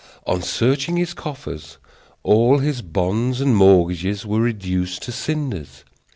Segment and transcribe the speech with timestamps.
[0.25, 1.77] On searching his coffers,
[2.23, 5.83] all his bonds and mortgages were reduced to cinders.